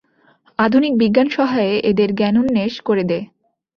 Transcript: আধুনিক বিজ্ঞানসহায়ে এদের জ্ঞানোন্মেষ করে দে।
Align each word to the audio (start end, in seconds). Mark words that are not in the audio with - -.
আধুনিক 0.59 0.93
বিজ্ঞানসহায়ে 0.97 1.75
এদের 1.89 2.09
জ্ঞানোন্মেষ 2.15 2.73
করে 2.87 3.03
দে। 3.03 3.19